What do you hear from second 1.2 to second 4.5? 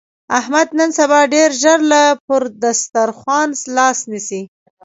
ډېر ژر له پر دستاخوان لاس نسي.